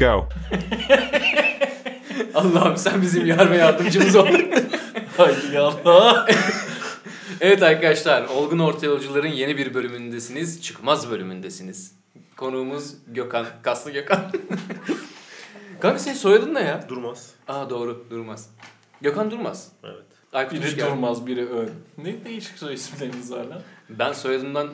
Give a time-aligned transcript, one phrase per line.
[0.00, 0.28] Go.
[2.34, 4.26] Allah'ım sen bizim yar ve yardımcımız ol.
[5.16, 6.26] Hay Allah.
[7.40, 10.62] evet arkadaşlar, Olgun Orta Yolcuların yeni bir bölümündesiniz.
[10.62, 11.94] Çıkmaz bölümündesiniz.
[12.36, 13.46] Konuğumuz Gökhan.
[13.62, 14.20] Kaslı Gökhan.
[15.80, 16.88] Kanka senin soyadın ne ya?
[16.88, 17.30] Durmaz.
[17.48, 18.50] Aa doğru, Durmaz.
[19.00, 19.68] Gökhan Durmaz.
[19.84, 20.04] Evet.
[20.32, 21.70] Aykut Biri durmaz biri ön.
[21.98, 23.62] Ne değişik soy isimleriniz var lan.
[23.88, 24.68] Ben soyadımdan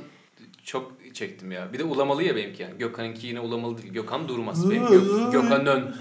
[0.64, 1.72] çok çektim ya.
[1.72, 2.78] Bir de ulamalı ya benimki yani.
[2.78, 3.92] Gökhan'ınki yine ulamalı değil.
[3.92, 4.70] Gökhan Durmaz.
[4.70, 5.96] Benim Gö- Gökhan Dön.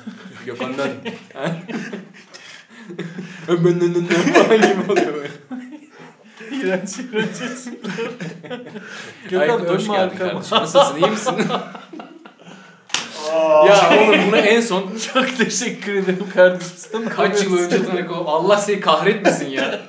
[0.45, 0.91] Gökhan Dön.
[3.47, 5.29] Ben dön dön dön falan gibi oluyor böyle.
[6.51, 9.41] İğrenç iğrenç isimler.
[9.41, 10.57] Aykut hoş geldin kardeşim.
[10.57, 11.33] Nasılsın iyi misin?
[13.67, 16.73] ya oğlum bunu en son Çok teşekkür ederim kardeşim.
[16.77, 18.09] Sen kaç yıl önce tanık.
[18.11, 19.81] Allah seni kahretmesin ya.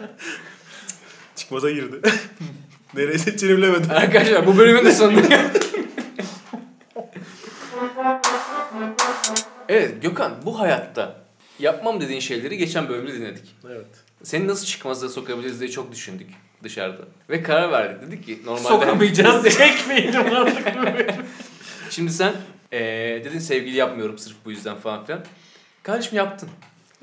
[1.36, 2.00] Çıkmaza girdi.
[2.96, 3.90] Nereye seçeceğini bilemedim.
[3.90, 5.62] Arkadaşlar bu bölümün de sonuna geldik.
[9.68, 11.16] evet Gökhan bu hayatta
[11.58, 13.54] yapmam dediğin şeyleri geçen bölümde dinledik.
[13.68, 13.86] Evet.
[14.22, 16.30] Seni nasıl çıkmaza sokabiliriz diye çok düşündük
[16.62, 17.02] dışarıda.
[17.30, 18.02] Ve karar verdik.
[18.02, 18.68] Dedik ki normalde...
[18.68, 19.58] Sokamayacağız.
[19.58, 20.68] Çekmeyelim artık.
[21.90, 22.32] Şimdi sen
[22.72, 25.24] eee dedin sevgili yapmıyorum sırf bu yüzden falan filan.
[25.82, 26.48] Kardeşim yaptın.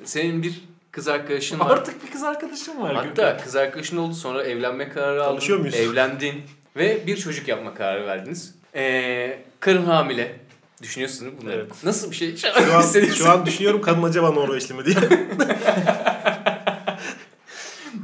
[0.03, 0.61] Senin bir
[0.93, 1.71] kız arkadaşın var.
[1.71, 2.95] Artık bir kız arkadaşım var.
[2.95, 5.31] Hatta kız arkadaşın oldu sonra evlenme kararı aldın.
[5.35, 5.75] Tanışıyor muyuz?
[5.75, 6.41] Evlendin.
[6.75, 8.55] Ve bir çocuk yapma kararı verdiniz.
[8.75, 10.39] Eee karın hamile.
[10.81, 11.55] Düşünüyorsun değil mi bunları?
[11.55, 11.83] Evet.
[11.83, 12.37] Nasıl bir şey?
[12.37, 14.95] Şu an, şu an düşünüyorum kadın acaba Norveçli mi diye.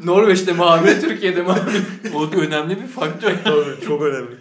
[0.04, 1.78] Norveç'te mi hamile, Türkiye'de mi hamile?
[2.16, 3.32] O önemli bir faktör.
[3.44, 4.36] Tabii çok önemli.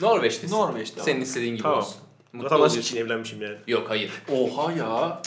[0.00, 0.56] Norveç'tesin.
[0.56, 1.02] Norveç'te.
[1.02, 1.78] Senin istediğin gibi Tamam.
[1.78, 1.96] olsun.
[2.32, 3.56] Mutlu Vatandaş için evlenmişim yani.
[3.66, 4.10] Yok hayır.
[4.32, 5.22] Oha ya.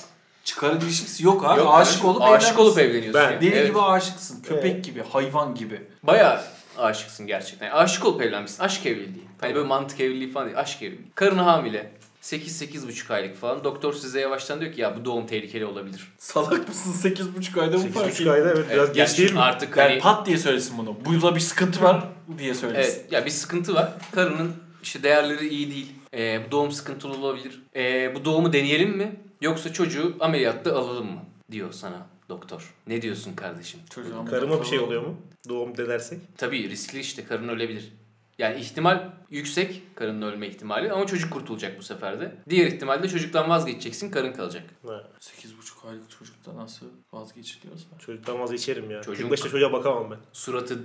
[0.47, 1.59] Çıkar ilişkisi yok abi.
[1.59, 2.55] Yok, aşık olup aşık evlenmişsin.
[2.63, 3.13] olup evleniyorsun.
[3.13, 3.41] Ben- yani.
[3.41, 3.67] Deli Evet.
[3.67, 4.41] gibi aşıksın.
[4.41, 4.85] Köpek Evet.
[4.85, 5.81] gibi, hayvan gibi.
[6.03, 6.41] Bayağı
[6.77, 7.65] aşıksın gerçekten.
[7.65, 8.63] Yani aşık olup evlenmişsin.
[8.63, 9.27] Aşk evliliği.
[9.41, 10.59] Hani böyle mantık evliliği falan değil.
[10.59, 11.11] Aşk evliliği.
[11.15, 11.91] Karın hamile.
[12.21, 13.63] 8-8,5 aylık falan.
[13.63, 16.13] Doktor size yavaştan diyor ki ya bu doğum tehlikeli olabilir.
[16.17, 17.09] Salak mısın?
[17.09, 19.39] 8,5 ayda mı fark 8,5 ayda evet biraz Evet, geç değil mi?
[19.39, 20.95] Artık Yani hani, pat diye söylesin bunu.
[21.05, 22.03] Burada bir sıkıntı var
[22.37, 22.99] diye söylesin.
[22.99, 23.91] evet, ya bir sıkıntı var.
[24.11, 24.51] Karının
[24.83, 25.91] işte değerleri iyi değil.
[26.13, 27.61] Ee, bu doğum sıkıntılı olabilir.
[27.75, 29.15] Ee, bu doğumu deneyelim mi?
[29.41, 31.21] Yoksa çocuğu ameliyatta alalım mı?
[31.51, 32.73] Diyor sana doktor.
[32.87, 33.79] Ne diyorsun kardeşim?
[33.89, 35.15] Çocuğun Karıma bir şey oluyor mu?
[35.49, 36.19] Doğum denersek.
[36.37, 37.93] Tabii riskli işte karın ölebilir.
[38.39, 42.35] Yani ihtimal yüksek karının ölme ihtimali ama çocuk kurtulacak bu sefer de.
[42.49, 44.63] Diğer ihtimalle çocuktan vazgeçeceksin karın kalacak.
[44.87, 47.85] Ha, 8,5 aylık çocukta nasıl vazgeçiliyorsa.
[47.99, 49.01] çocuktan vazgeçerim ya.
[49.01, 50.17] Çocuğun- Tek başına çocuğa bakamam ben.
[50.33, 50.79] Suratı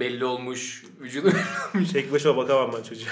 [0.00, 1.32] belli olmuş, vücudu
[1.92, 3.08] Tek başıma bakamam ben çocuğa.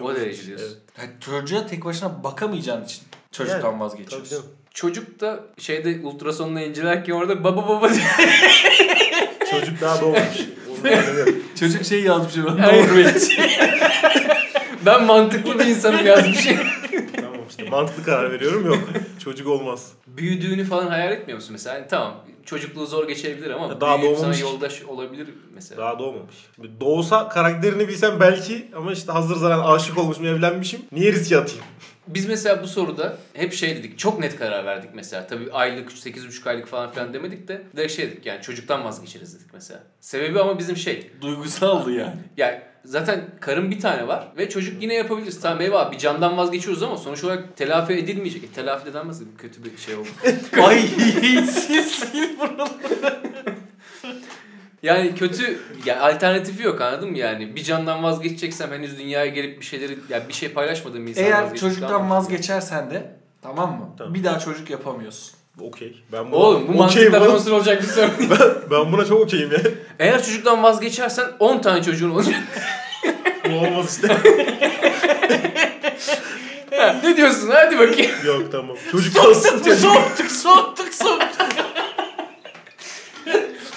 [0.00, 0.66] o derece diyorsun.
[0.66, 0.78] Evet.
[0.98, 3.02] Yani çocuğa tek başına bakamayacağın için
[3.36, 4.30] çocuktan Yani, Tabii vazgeçiyorsun.
[4.30, 4.46] canım.
[4.74, 8.06] Çocuk da şeyde ultrasonla incelerken orada baba baba diyor.
[9.50, 10.40] Çocuk daha doğmamış.
[11.60, 12.56] Çocuk şey yazmış ben.
[12.58, 13.38] Norveç.
[14.86, 16.56] ben mantıklı bir insanım yazmışım.
[17.16, 18.78] tamam işte mantıklı karar veriyorum yok.
[19.24, 19.92] Çocuk olmaz.
[20.06, 21.76] Büyüdüğünü falan hayal etmiyor musun mesela?
[21.76, 22.14] Yani tamam
[22.44, 24.40] çocukluğu zor geçebilir ama Daha büyüyüp sana doğmamış.
[24.40, 25.82] yoldaş olabilir mesela.
[25.82, 26.34] Daha doğmamış.
[26.80, 30.80] Doğsa karakterini bilsem belki ama işte hazır zaten aşık olmuşum evlenmişim.
[30.92, 31.64] Niye riske atayım?
[32.08, 33.98] Biz mesela bu soruda hep şey dedik.
[33.98, 35.26] Çok net karar verdik mesela.
[35.26, 39.54] Tabii aylık 8,5 aylık falan filan demedik de direkt şey dedik yani çocuktan vazgeçeriz dedik
[39.54, 39.80] mesela.
[40.00, 41.10] Sebebi ama bizim şey.
[41.20, 42.16] Duygusaldı yani.
[42.36, 45.40] Yani zaten karın bir tane var ve çocuk yine yapabiliriz.
[45.40, 48.44] Tamam eyvallah bir candan vazgeçiyoruz ama sonuç olarak telafi edilmeyecek.
[48.44, 49.22] E, telafi edilmez?
[49.38, 50.08] Kötü bir şey oldu.
[50.62, 50.82] Ay
[52.38, 53.56] buraları.
[54.82, 57.56] Yani kötü ya alternatifi yok anladın mı yani?
[57.56, 61.54] Bir candan vazgeçeceksem henüz dünyaya gelip bir şeyleri ya bir şey paylaşmadığım bir insan Eğer
[61.54, 63.88] çocuktan vazgeçersen de tamam mı?
[63.98, 64.14] Tamam.
[64.14, 65.36] Bir daha çocuk yapamıyorsun.
[65.60, 66.02] Okey.
[66.12, 69.58] Ben buna Oğlum bu okeyim mantıkla olacak bir sorun ben, ben buna çok okeyim ya.
[69.98, 72.34] Eğer çocuktan vazgeçersen 10 tane çocuğun olacak.
[73.50, 74.16] Bu olmaz işte.
[77.02, 77.50] ne diyorsun?
[77.52, 78.10] Hadi bakayım.
[78.26, 78.76] Yok tamam.
[78.92, 79.58] Çocuk olsun.
[79.58, 81.46] Soğuttuk soğuttuk soğuttuk.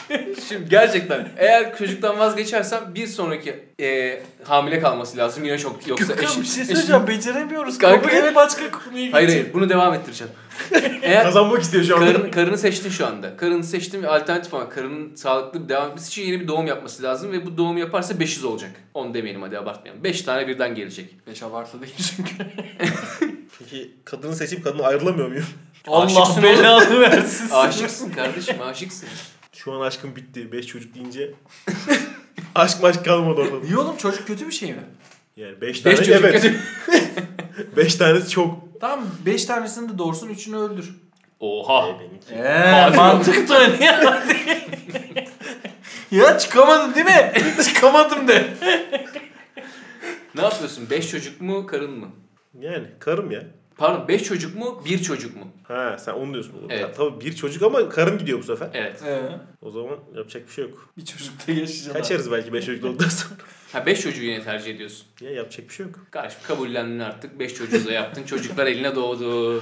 [0.50, 5.46] Şimdi gerçekten eğer çocuktan vazgeçersem bir sonraki e, hamile kalması lazım.
[5.46, 6.42] Yine çok yoksa Gökhan eşim.
[6.42, 7.78] bir şey eşim- söyleyeceğim beceremiyoruz.
[7.78, 8.36] Kanka, Kabul et evet.
[8.36, 9.44] başka konuya Hayır geçelim.
[9.44, 10.34] hayır bunu devam ettireceğim.
[11.02, 12.14] Eğer Kazanmak istiyor şu anda.
[12.14, 13.38] karın, karını seçtin şu anda.
[13.38, 17.04] Karını seçtin ve alternatif ama karının sağlıklı bir devam etmesi için yeni bir doğum yapması
[17.04, 18.72] lazım ve bu doğumu yaparsa 500 olacak.
[18.94, 20.04] 10 demeyelim hadi abartmayalım.
[20.04, 21.28] 5 tane birden gelecek.
[21.28, 22.32] Beş abartı değil çünkü.
[23.60, 25.46] Peki kadını seçip kadını ayrılamıyor muyum?
[25.88, 27.50] Allah Aşıksın belanı versin.
[27.52, 29.10] Aşıksın kardeşim aşıksın.
[29.64, 30.52] Şu an aşkım bitti.
[30.52, 31.34] 5 çocuk deyince.
[32.56, 33.60] aşk maşk kalmadı orada.
[33.60, 34.84] Niye oğlum çocuk kötü bir şey mi?
[35.36, 36.42] Yani 5 tane 5 çocuk evet.
[36.42, 36.60] kötü.
[37.78, 38.82] 5 tanesi çok.
[38.82, 40.96] Tamam 5 tanesini de doğursun 3'ünü öldür.
[41.40, 41.88] Oha.
[42.32, 44.24] Eee mantık da ne ya?
[46.12, 47.34] ya çıkamadın değil mi?
[47.64, 48.54] Çıkamadım de.
[50.36, 50.90] Ne yapıyorsun?
[50.90, 52.12] 5 çocuk mu karın mı?
[52.60, 53.44] Yani karım ya.
[53.80, 54.82] Pardon 5 çocuk mu?
[54.86, 55.48] 1 çocuk mu?
[55.64, 56.54] Ha sen onu diyorsun.
[56.60, 56.68] oğlum.
[56.72, 56.82] Evet.
[56.82, 58.70] Ya, tabii bir çocuk ama karın gidiyor bu sefer.
[58.74, 59.04] Evet.
[59.06, 59.22] Ee,
[59.62, 60.90] O zaman yapacak bir şey yok.
[60.98, 61.94] bir çocukta yaşayacağım.
[61.94, 63.36] Kaçarız belki 5 çocuk olduktan sonra.
[63.72, 65.06] Ha 5 çocuğu yine tercih ediyorsun.
[65.22, 65.96] Ya yapacak bir şey yok.
[66.12, 67.40] Kardeşim kabullendin artık.
[67.40, 68.24] 5 çocuğu da yaptın.
[68.24, 69.62] Çocuklar eline doğdu.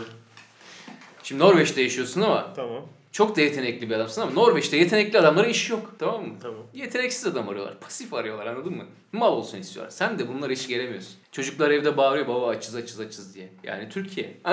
[1.23, 2.85] Şimdi Norveç'te yaşıyorsun ama Tamam.
[3.12, 5.95] Çok da yetenekli bir adamsın ama Norveç'te yetenekli adamlara iş yok.
[6.00, 6.33] Tamam mı?
[6.42, 6.59] Tamam.
[6.74, 7.80] Yeteneksiz adam arıyorlar.
[7.80, 8.86] Pasif arıyorlar anladın mı?
[9.12, 9.92] Mal olsun istiyorlar.
[9.92, 11.13] Sen de bunlara iş gelemiyorsun.
[11.31, 13.50] Çocuklar evde bağırıyor baba açız açız açız diye.
[13.63, 14.38] Yani Türkiye.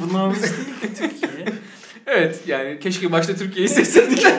[0.00, 1.46] Bu Norveç değil ki Türkiye.
[2.06, 4.26] evet yani keşke başta Türkiye'yi seçseydik.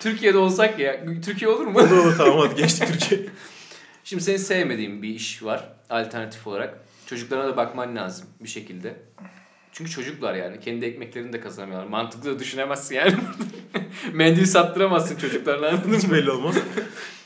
[0.00, 1.04] Türkiye'de olsak ya.
[1.24, 1.78] Türkiye olur mu?
[1.78, 3.20] Olur olur tamam hadi geçtik Türkiye.
[4.04, 6.78] Şimdi senin sevmediğin bir iş var alternatif olarak.
[7.06, 8.96] Çocuklarına da bakman lazım bir şekilde.
[9.76, 11.88] Çünkü çocuklar yani kendi ekmeklerini de kazanamıyorlar.
[11.88, 13.14] Mantıklı da düşünemezsin yani.
[14.12, 15.96] Mendil sattıramazsın çocuklarına anladın mı?
[15.96, 16.56] Hiç belli olmaz.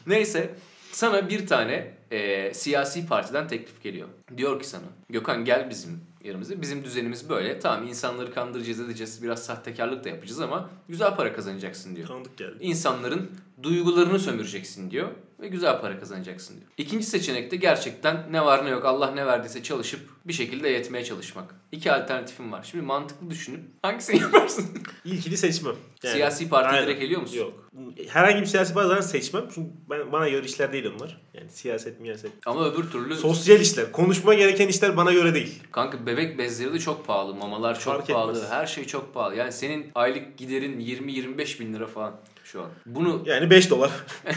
[0.06, 0.50] Neyse
[0.92, 4.08] sana bir tane e, siyasi partiden teklif geliyor.
[4.36, 6.62] Diyor ki sana Gökhan gel bizim yerimize.
[6.62, 7.58] Bizim düzenimiz böyle.
[7.58, 9.22] Tamam insanları kandıracağız edeceğiz.
[9.22, 12.08] Biraz sahtekarlık da yapacağız ama güzel para kazanacaksın diyor.
[12.08, 12.56] Tanıdık geldi.
[12.60, 13.30] İnsanların
[13.62, 15.08] duygularını sömüreceksin diyor
[15.40, 16.66] ve güzel para kazanacaksın diyor.
[16.78, 21.54] İkinci seçenekte gerçekten ne var ne yok Allah ne verdiyse çalışıp bir şekilde yetmeye çalışmak.
[21.72, 22.68] İki alternatifim var.
[22.70, 24.66] Şimdi mantıklı düşünüp hangisini yaparsın?
[25.04, 25.74] İlkini seçmem.
[26.02, 26.86] Yani- Siyasi partiye Aynen.
[26.88, 27.36] direkt eliyor musun?
[27.36, 27.70] Yok.
[28.08, 29.44] Herhangi bir siyasi parti seçmem.
[29.54, 31.20] Çünkü ben, bana göre işler değil onlar.
[31.34, 32.30] Yani siyaset miyaset.
[32.46, 33.92] Ama öbür türlü Sosyal işler.
[33.92, 35.62] Konuşma gereken işler bana göre değil.
[35.72, 37.34] Kanka bebek bezleri de çok pahalı.
[37.34, 38.32] Mamalar çok Fark pahalı.
[38.32, 38.50] etmez.
[38.50, 39.36] Her şey çok pahalı.
[39.36, 42.16] Yani senin aylık giderin 20-25 bin lira falan
[42.52, 42.70] şu an.
[42.86, 43.90] Bunu Yani 5 dolar.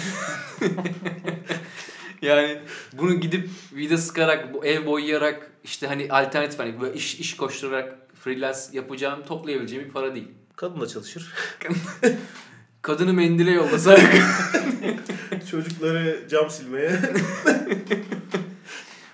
[2.22, 2.60] yani
[2.94, 7.98] bunu gidip vida sıkarak, bu ev boyayarak işte hani alternatif hani böyle iş, iş koşturarak
[8.24, 10.28] freelance yapacağım, toplayabileceğim bir para değil.
[10.56, 11.34] Kadın da çalışır.
[12.82, 14.00] Kadını mendile yollasak.
[15.52, 16.92] Çocukları cam silmeye.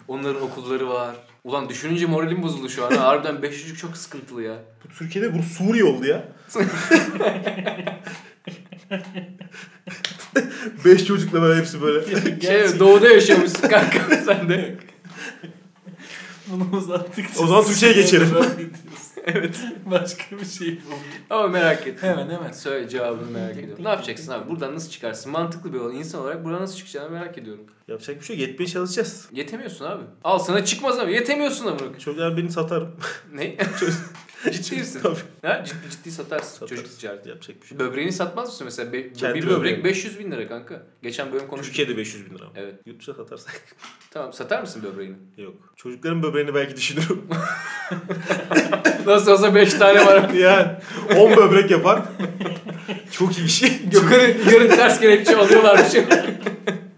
[0.07, 1.15] Onların okulları var.
[1.43, 2.91] Ulan düşününce moralim bozuldu şu an.
[2.91, 3.07] ha.
[3.07, 4.55] Harbiden 5 çocuk çok sıkıntılı ya.
[4.83, 6.23] Bu Türkiye'de bu Suriye oldu ya.
[10.85, 12.05] 5 çocukla böyle hepsi böyle.
[12.41, 14.75] Şey, doğuda yaşıyormuşsun kanka sen de.
[16.47, 17.25] Bunu uzattık.
[17.39, 18.27] O zaman Türkçe'ye geçelim.
[19.25, 19.55] evet.
[19.85, 21.33] Başka bir şey bu.
[21.35, 22.03] Ama merak et.
[22.03, 22.51] Hemen hemen.
[22.51, 23.83] Söyle cevabını merak ediyorum.
[23.83, 24.49] Ne yapacaksın abi?
[24.49, 25.31] Buradan nasıl çıkarsın?
[25.31, 27.63] Mantıklı bir insan olarak buradan nasıl çıkacağını merak ediyorum.
[27.87, 28.47] Yapacak bir şey yok.
[28.47, 29.29] Yetmeye çalışacağız.
[29.31, 30.03] Yetemiyorsun abi.
[30.23, 31.79] Al sana çıkmaz ama yetemiyorsun ama.
[31.99, 32.95] Çocuklar birini satarım.
[33.33, 33.57] Ne?
[34.51, 34.99] Ciddi misin?
[35.03, 35.19] Tabii.
[35.41, 35.63] Ha?
[35.65, 36.53] Ciddi ciddi satarsın.
[36.53, 36.69] Satarız.
[36.69, 37.29] Çocuk ticareti.
[37.29, 37.87] Yapacak bir şey yok.
[37.87, 38.93] Böbreğini satmaz mısın mesela?
[38.93, 39.83] Be- Kendi bir böbrek böbreğim.
[39.83, 40.83] 500 bin lira kanka.
[41.01, 41.75] Geçen bölüm konuştuk.
[41.75, 42.45] Türkiye'de 500 bin lira.
[42.55, 42.75] Evet.
[42.85, 43.61] Yurt dışına satarsak.
[44.11, 45.15] Tamam satar mısın böbreğini?
[45.37, 45.53] Yok.
[45.75, 47.27] Çocukların böbreğini belki düşünürüm.
[49.05, 50.29] Nasıl olsa 5 tane var.
[50.33, 50.67] yani
[51.17, 52.01] 10 böbrek yapar.
[53.11, 53.61] Çok iyi iş.
[53.91, 55.91] Gökhan'ı yarın ters kelepçe alıyorlarmış.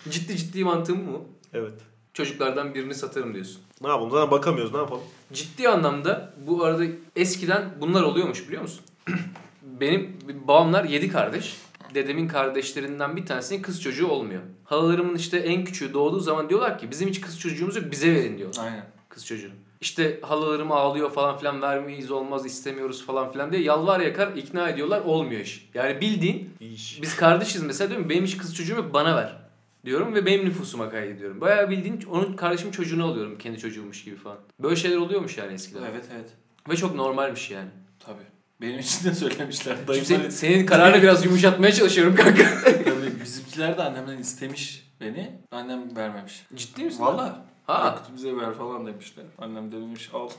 [0.10, 1.30] ciddi ciddi mantığım bu.
[1.54, 1.74] Evet.
[2.14, 3.62] Çocuklardan birini satarım diyorsun.
[3.82, 4.12] Ne yapalım?
[4.12, 4.74] Zaten bakamıyoruz.
[4.74, 5.04] Ne yapalım?
[5.34, 6.84] Ciddi anlamda bu arada
[7.16, 8.82] eskiden bunlar oluyormuş biliyor musun?
[9.64, 10.18] Benim
[10.48, 11.58] babamlar yedi kardeş.
[11.94, 14.42] Dedemin kardeşlerinden bir tanesinin kız çocuğu olmuyor.
[14.64, 18.38] Halalarımın işte en küçüğü doğduğu zaman diyorlar ki bizim hiç kız çocuğumuz yok bize verin
[18.38, 18.86] diyor Aynen.
[19.10, 19.50] kız çocuğu.
[19.82, 25.02] İşte halalarım ağlıyor falan filan vermeyiz olmaz istemiyoruz falan filan diye yalvar yakar ikna ediyorlar
[25.02, 25.70] olmuyor iş.
[25.74, 27.02] Yani bildiğin iş.
[27.02, 29.41] biz kardeşiz mesela diyorum benim hiç kız çocuğum yok bana ver
[29.86, 31.42] diyorum ve benim nüfusuma kaydediyorum.
[31.42, 34.38] Bayağı bildiğin onun kardeşimin çocuğunu alıyorum kendi çocuğummuş gibi falan.
[34.60, 35.82] Böyle şeyler oluyormuş yani eskiden.
[35.92, 36.30] Evet evet.
[36.70, 37.70] Ve çok normalmiş yani.
[38.00, 38.24] Tabii.
[38.62, 39.88] Benim için de söylemişler.
[39.88, 42.44] Dayımlar, senin, senin kararını biraz yumuşatmaya çalışıyorum kanka.
[42.64, 45.32] tabii bizimkiler de annemden istemiş beni.
[45.52, 46.46] Annem vermemiş.
[46.56, 47.04] Ciddi misin?
[47.04, 47.46] Valla.
[47.68, 49.26] Ha, Aykut bize ver falan demişler.
[49.38, 50.30] Annem demiş al.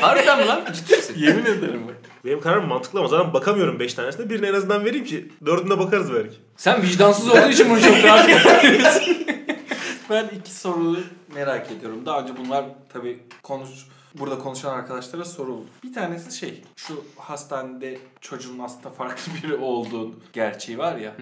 [0.00, 0.64] harbiden mi lan?
[0.72, 1.14] Ciddi misin?
[1.18, 1.82] Yemin ederim.
[2.24, 4.30] Benim kararım mantıklı ama zaten bakamıyorum 5 tanesine.
[4.30, 6.36] Birine en azından vereyim ki dördüne bakarız belki.
[6.56, 8.30] Sen vicdansız olduğun için bunu çok rahat
[10.10, 10.98] Ben iki soruyu
[11.34, 12.06] merak ediyorum.
[12.06, 13.70] Daha önce bunlar tabii konuş
[14.14, 15.66] burada konuşan arkadaşlara soruldu.
[15.84, 21.14] Bir tanesi şey, şu hastanede çocuğun aslında farklı biri olduğu gerçeği var ya.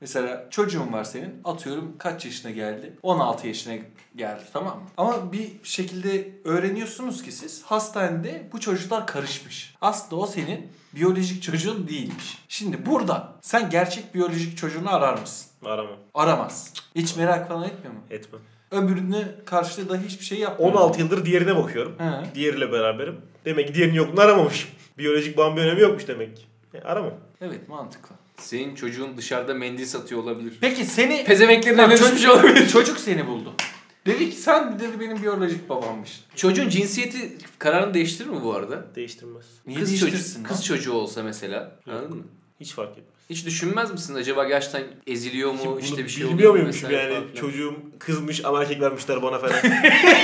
[0.00, 1.40] Mesela çocuğun var senin.
[1.44, 2.92] Atıyorum kaç yaşına geldi?
[3.02, 3.74] 16 yaşına
[4.16, 4.84] geldi tamam mı?
[4.96, 9.74] Ama bir şekilde öğreniyorsunuz ki siz hastanede bu çocuklar karışmış.
[9.80, 12.38] Aslında o senin biyolojik çocuğun değilmiş.
[12.48, 15.50] Şimdi burada sen gerçek biyolojik çocuğunu arar mısın?
[15.64, 15.96] Aramam.
[16.14, 16.72] Aramaz.
[16.94, 18.00] Hiç merak falan etmiyor mu?
[18.10, 18.40] Etmem.
[18.70, 20.72] Öbürüne karşı da hiçbir şey yapmıyor.
[20.72, 21.94] 16 yıldır diğerine bakıyorum.
[21.98, 22.34] He.
[22.34, 23.20] Diğeriyle beraberim.
[23.44, 24.70] Demek ki diğerinin yokluğunu aramamışım.
[24.98, 26.42] Biyolojik bağın bir önemi yokmuş demek ki.
[26.74, 27.12] E, aramam.
[27.40, 28.16] Evet mantıklı.
[28.40, 30.54] Senin çocuğun dışarıda mendil satıyor olabilir.
[30.60, 32.68] Peki seni Pezevenklerin Tamam, eline düşmüş olabilir.
[32.68, 33.54] çocuk seni buldu.
[34.06, 36.20] Dedi ki sen dedi benim biyolojik babammış.
[36.36, 38.86] Çocuğun cinsiyeti kararını değiştirir mi bu arada?
[38.94, 39.44] Değiştirmez.
[39.66, 41.78] Niye kız değiştirsin çocuğu, kız çocuğu olsa mesela.
[41.86, 42.24] Anladın mı?
[42.60, 43.20] Hiç fark etmez.
[43.30, 46.88] Hiç düşünmez misin acaba gerçekten eziliyor mu Şimdi işte bir şey bilmiyor oluyor mu muymuşum
[46.90, 49.52] vesaire yani falan çocuğum kızmış ama erkek vermişler bana falan.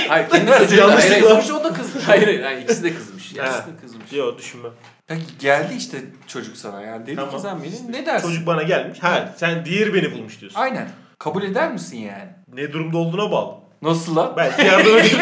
[0.07, 1.49] Hayır kendi çocuğu da hayır, hayır.
[1.51, 2.03] O da kızmış.
[2.03, 3.33] Hayır hayır hayır, ikisi de kızmış.
[3.33, 3.47] Yani.
[3.47, 4.13] Yarısı da kızmış.
[4.13, 4.71] Yok düşünmem.
[5.07, 5.97] Peki geldi işte
[6.27, 7.05] çocuk sana yani.
[7.07, 7.35] Dedi Tamam.
[7.35, 8.27] ki sen beni ne dersin?
[8.27, 8.99] Çocuk bana gelmiş.
[9.03, 10.59] Ha sen diğeri beni bulmuş diyorsun.
[10.59, 10.89] Aynen.
[11.19, 12.29] Kabul eder misin yani?
[12.53, 13.53] Ne durumda olduğuna bağlı.
[13.81, 14.33] Nasıl lan?
[14.37, 15.17] Belki yardım ederim.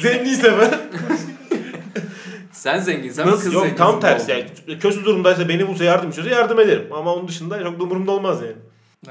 [0.00, 0.70] Zenginse ben.
[2.52, 3.42] Sen zenginsen Nasıl?
[3.42, 3.76] kız Yok zengin.
[3.76, 4.44] tam tersi yani.
[4.80, 6.88] Kötü durumdaysa beni bulsa yardım istiyorsa yardım ederim.
[6.92, 8.56] Ama onun dışında çok da umurumda olmaz yani.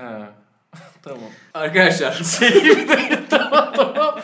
[0.07, 0.29] Ha.
[1.03, 1.29] tamam.
[1.53, 2.63] Arkadaşlar Şey
[3.29, 4.19] tamam tamam.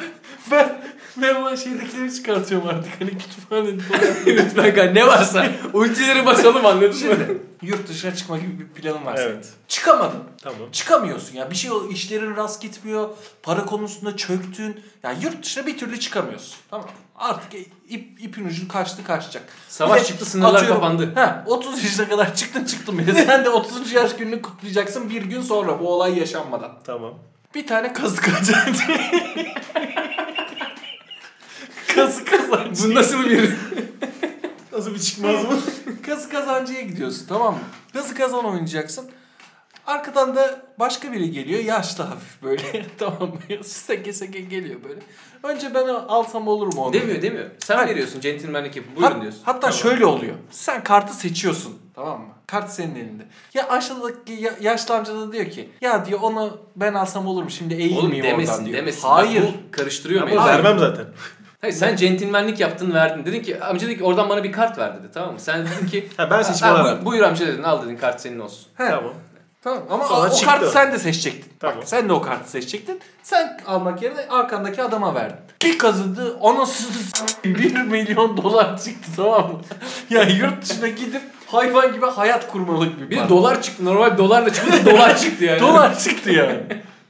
[0.52, 0.82] Ben
[1.18, 3.02] ben ulan şeydekileri çıkartıyorum artık.
[3.02, 3.82] Hani kütüphanede
[4.26, 7.16] lütfen kanka ne varsa ultileri basalım anladın mı?
[7.62, 9.28] Yurt dışına çıkma gibi bir planın var senin.
[9.28, 9.50] Evet.
[9.68, 10.20] Çıkamadın.
[10.42, 10.72] Tamam.
[10.72, 11.52] Çıkamıyorsun ya.
[11.52, 13.10] Bir şey işlerin rast gitmiyor.
[13.44, 14.84] Para konusunda çöktün.
[15.04, 16.56] Yani yurt dışına bir türlü çıkamıyorsun.
[16.70, 16.88] Tamam.
[17.16, 17.54] Artık
[17.90, 19.44] ip, ipin ucu kaçtı kaçacak.
[19.70, 21.12] Savaş Bir de çıktı sınırlar kapandı.
[21.16, 23.26] Ha, 30 yaşına kadar çıktın çıktın bile.
[23.26, 23.92] Sen de 30.
[23.92, 26.72] yaş gününü kutlayacaksın bir gün sonra bu olay yaşanmadan.
[26.84, 27.14] Tamam.
[27.56, 28.84] Bir tane kazı kazancı.
[31.96, 32.90] kazı kazancı.
[32.90, 33.50] Bu nasıl bir
[34.74, 35.60] Nasıl bir çıkmaz mı?
[36.06, 37.60] Kazı kazancıya gidiyorsun tamam mı?
[37.94, 39.06] Kazı kazan oynayacaksın.
[39.88, 43.64] Arkadan da başka biri geliyor yaşlı hafif böyle tamam mı?
[43.64, 45.00] Seke seke geliyor böyle.
[45.44, 46.94] Önce ben alsam olur mu onu?
[46.94, 47.46] demiyor demiyor.
[47.60, 47.88] Sen Ha.
[47.88, 49.42] veriyorsun centilmenlik yapıp buyurun Hat- diyorsun.
[49.44, 49.76] Hatta Tamam.
[49.78, 50.36] şöyle oluyor.
[50.52, 51.80] Sen kartı seçiyorsun.
[51.96, 52.28] Tamam mı?
[52.48, 53.24] Kart senin elinde.
[53.54, 57.50] Ya aşağıdaki ya- yaşlı amca da diyor ki ya diyor onu ben alsam olur mu?
[57.50, 58.78] Şimdi Oğlum eğilmeyeyim oradan demesin diyor.
[58.78, 59.08] demesin.
[59.08, 59.42] Hayır.
[59.44, 60.46] Bak, bu karıştırıyor mevzuyu.
[60.46, 61.06] vermem zaten.
[61.64, 63.26] Hayır sen centilmenlik yaptın verdin.
[63.26, 65.40] Dedin ki amca dedi ki oradan bana bir kart ver dedi tamam mı?
[65.40, 67.06] Sen dedin ki Ha ben bana bu- verdim.
[67.06, 68.66] buyur amca dedin al dedin kart senin olsun.
[68.78, 68.90] He.
[68.90, 69.14] Tamam.
[69.64, 70.46] Tamam ama Sonra o, o çıktı.
[70.46, 71.54] kartı sen de seçecektin.
[71.60, 71.78] Tamam.
[71.78, 73.00] Bak sen de o kartı seçecektin.
[73.24, 75.38] Sen almak yerine arkandaki adama verdin.
[75.64, 79.60] Bir kazıdı anasını s- 1 milyon dolar çıktı tamam mı?
[80.10, 83.86] yani yurt dışına gidip hayvan gibi hayat kurmalık bir Bir de dolar çıktı.
[83.86, 84.86] Normal dolar da çıktı.
[84.86, 85.60] dolar çıktı yani.
[85.60, 86.60] dolar çıktı yani.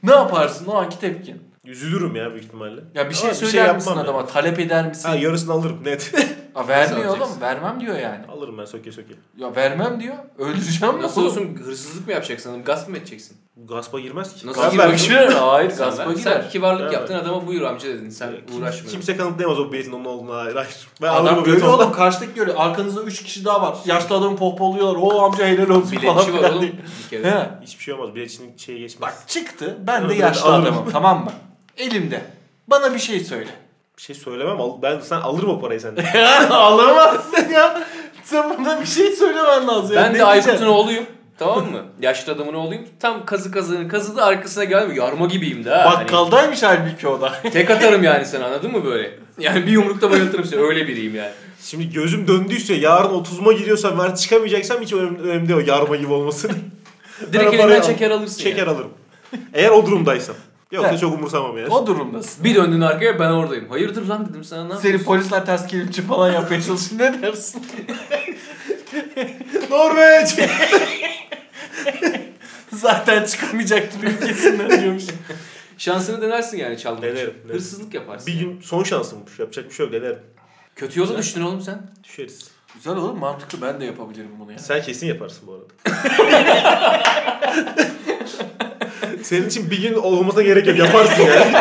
[0.02, 1.53] ne yaparsın o anki tepkin?
[1.64, 2.80] Üzülürüm ya büyük ihtimalle.
[2.94, 4.18] Ya bir şey Ama söyler misin yapmam adama?
[4.18, 4.30] yani.
[4.30, 5.08] Talep eder misin?
[5.08, 6.12] Ha yarısını alırım net.
[6.54, 7.40] Aa, vermiyor Nasıl oğlum.
[7.40, 8.24] Vermem diyor yani.
[8.32, 9.14] alırım ben söke söke.
[9.36, 10.14] Ya vermem diyor.
[10.38, 11.30] Öldüreceğim Nasıl oğlum?
[11.30, 12.64] olsun hırsızlık mı yapacaksın?
[12.64, 13.36] Gasp mı edeceksin?
[13.68, 14.46] Gaspa girmez ki.
[14.46, 15.32] Nasıl Ben girmek girer?
[15.32, 16.22] Hayır Sen, gaspa girer.
[16.22, 16.92] sen kibarlık Evet.
[16.92, 18.10] yaptın adama buyur amca dedin.
[18.10, 18.90] Sen Kim- uğraşma.
[18.90, 20.34] Kimse kanıtlayamaz o biletin onun olduğunu.
[20.34, 20.54] Hayır.
[20.56, 20.88] hayır.
[21.02, 22.56] Ben alırım Adam görüyor oğlum karşıdaki görüyor.
[22.60, 23.76] Arkanızda 3 kişi daha var.
[23.84, 24.98] Yaşlı adamı pohpohluyorlar.
[25.02, 27.30] O amca helal olsun falan Biletçi var oğlum bir kere.
[27.30, 27.50] He.
[27.62, 28.14] Hiçbir şey olmaz.
[28.14, 29.02] Biletçinin şeye geçmez.
[29.02, 29.78] Bak çıktı.
[29.86, 31.30] Ben de yaşlı adamım tamam mı?
[31.78, 32.20] Elimde.
[32.68, 33.50] Bana bir şey söyle.
[33.96, 34.58] Bir şey söylemem.
[34.82, 36.04] Ben sen alırım o parayı senden.
[36.50, 37.82] Alamazsın ya.
[38.24, 39.96] Sen bana bir şey söylemen lazım.
[39.96, 40.02] ya.
[40.02, 41.06] Ben de Aykut'un oğluyum.
[41.38, 41.82] Tamam mı?
[42.00, 42.84] Yaşlı adamın oğluyum.
[43.00, 45.06] Tam kazı kazığını kazıdı arkasına gelmiyor.
[45.06, 45.84] Yarma gibiyim de ha.
[45.94, 47.32] Hani Bakkaldaymış halbuki o da.
[47.52, 49.10] tek atarım yani sen anladın mı böyle?
[49.38, 50.60] Yani bir yumrukta bayıltırım seni.
[50.60, 51.30] Öyle biriyim yani.
[51.62, 56.12] Şimdi gözüm döndüyse yarın 30'uma giriyorsam ben çıkamayacaksam hiç önemli, önemli değil o yarma gibi
[56.12, 56.50] olması.
[57.32, 58.70] Direkt elinden çeker alırsın Çeker yani.
[58.70, 58.90] alırım.
[59.54, 60.36] Eğer o durumdaysam.
[60.74, 61.00] Yoksa Evet.
[61.00, 61.68] çok umursamam yani.
[61.68, 62.44] o durumdasın.
[62.44, 63.68] Bir döndün arkaya ben oradayım.
[63.70, 65.04] Hayırdır lan dedim sana ne Seni yapıyorsun?
[65.06, 67.00] polisler ters kelimçi falan yapmaya çalışıyor.
[67.00, 67.66] Ne dersin?
[69.70, 70.34] Norveç!
[72.72, 75.04] Zaten çıkamayacaktır ülkesinden diyormuş.
[75.78, 77.16] Şansını denersin yani çalmak için.
[77.16, 77.54] Denerim, denerim.
[77.54, 78.26] Hırsızlık yaparsın.
[78.26, 79.38] bir gün son şansımmış.
[79.38, 79.92] Yapacak bir şey yok.
[79.94, 80.18] Denerim.
[80.76, 81.82] Kötü yola düştün oğlum sen.
[82.04, 82.50] Düşeriz.
[82.74, 84.58] Güzel oğlum mantıklı ben de yapabilirim bunu ya.
[84.58, 85.64] Sen kesin yaparsın bu arada.
[89.22, 90.78] Senin için bir gün olmasına gerek yok.
[90.78, 91.56] Yaparsın yani.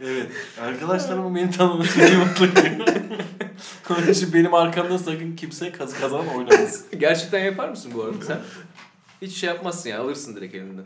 [0.00, 0.26] Evet.
[0.62, 2.86] Arkadaşlarımın beni tanıması iyi mutlu ediyor.
[3.90, 6.86] Onun için benim arkamda sakın kimse kazı kazanan oynamasın.
[6.98, 8.38] Gerçekten yapar mısın bu arada sen?
[9.22, 10.84] Hiç şey yapmazsın ya alırsın direkt elinden.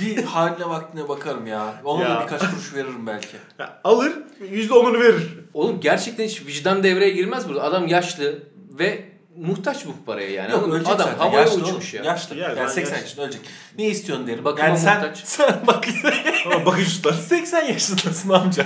[0.00, 1.80] Bir haline vaktine bakarım ya.
[1.84, 2.20] Ona da Ya.
[2.24, 3.36] birkaç kuruş veririm belki.
[3.58, 4.12] Ya alır,
[4.52, 5.38] %10'unu verir.
[5.54, 7.62] Oğlum gerçekten hiç vicdan devreye girmez burada.
[7.62, 8.42] Adam yaşlı
[8.78, 9.04] ve
[9.36, 10.52] muhtaç bu paraya yani.
[10.52, 11.18] Yok ölecek Adam zaten.
[11.18, 12.04] havaya Yaşlı uçmuş oğlum.
[12.04, 12.12] ya.
[12.12, 12.36] Yaşlı.
[12.36, 13.02] Yani Yani, ben 80 yaşlı.
[13.06, 13.40] yaşında ölecek.
[13.78, 14.44] Ne istiyorsun derim.
[14.44, 15.18] Bakıma yani sen, muhtaç.
[15.24, 15.84] sen bak
[16.46, 17.12] Ama bakış tutar.
[17.12, 18.64] 80 yaşındasın amca.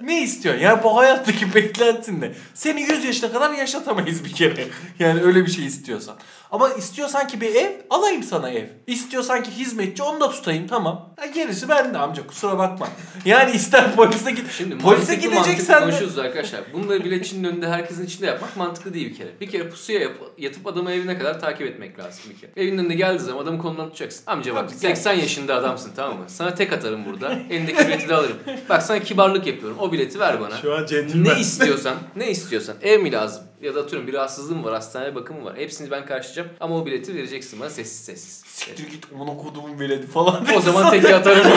[0.00, 0.62] Ne istiyorsun?
[0.62, 2.32] Yani bu hayattaki beklentin ne?
[2.54, 4.66] Seni 100 yaşına kadar yaşatamayız bir kere.
[4.98, 6.16] Yani öyle bir şey istiyorsan.
[6.52, 8.66] Ama istiyorsan ki bir ev, alayım sana ev.
[8.86, 11.14] İstiyorsan ki hizmetçi, onu da tutayım tamam.
[11.20, 12.88] Ya gerisi bende amca kusura bakma.
[13.24, 14.52] Yani ister polise git.
[14.52, 15.84] Şimdi polise gideceksen de...
[15.84, 16.60] konuşuyoruz arkadaşlar.
[16.72, 19.28] Bunları biletçinin önünde herkesin içinde yapmak mantıklı değil bir kere.
[19.40, 22.50] Bir kere pusuya yap, yatıp adamı evine kadar takip etmek lazım bir kere.
[22.56, 24.22] Evinin önünde geldiği zaman adamı kolundan tutacaksın.
[24.26, 24.78] Amca bak Abi gel.
[24.78, 26.24] 80 yaşında adamsın tamam mı?
[26.26, 27.38] Sana tek atarım burada.
[27.50, 28.36] Elindeki bileti de alırım.
[28.68, 29.78] Bak sana kibarlık yapıyorum.
[29.78, 30.56] O bileti ver bana.
[30.56, 31.34] Şu an centilmen.
[31.34, 32.76] Ne istiyorsan, ne istiyorsan.
[32.82, 33.47] Ev mi lazım?
[33.62, 35.56] Ya da atıyorum bir rahatsızlığım var, hastane bakımı var.
[35.56, 38.42] Hepsini ben karşılayacağım ama o bileti vereceksin bana sessiz sessiz.
[38.46, 40.46] Siktir git ona kodumun veledi falan.
[40.56, 41.46] O zaman teki atarım.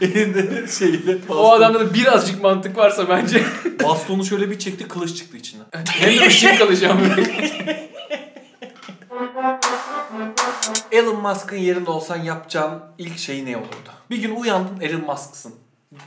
[0.00, 1.18] elinde şeyle.
[1.28, 3.42] o adamda da birazcık mantık varsa bence
[3.84, 5.66] Bastonu şöyle bir çekti kılıç çıktı içinden.
[5.86, 7.00] Hem de ışık kalacağım.
[10.92, 13.90] Elon Musk'ın yerinde olsan yapacağın ilk şey ne olurdu?
[14.10, 15.54] Bir gün uyandın Elon Musk'sın.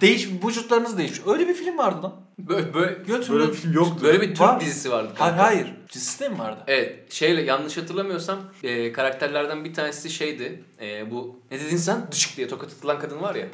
[0.01, 1.27] Değiş, vücutlarınız değişiyor.
[1.33, 2.13] Öyle bir film vardı lan.
[2.39, 3.39] Böyle, böyle, Götürün.
[3.39, 3.99] Böyle bir film yoktu.
[4.03, 4.59] böyle bir Türk Var.
[4.61, 5.09] dizisi vardı.
[5.17, 5.43] Hayır kanka.
[5.47, 5.73] hayır.
[5.93, 6.59] Dizisi de mi vardı?
[6.67, 10.63] Evet şeyle yanlış hatırlamıyorsam e, karakterlerden bir tanesi şeydi.
[10.81, 12.07] E, bu ne dedin sen?
[12.11, 13.47] Dışık diye tokat atılan kadın var ya.